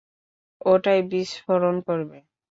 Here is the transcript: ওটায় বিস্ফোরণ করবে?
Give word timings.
ওটায় 0.65 1.03
বিস্ফোরণ 1.11 1.75
করবে? 1.87 2.17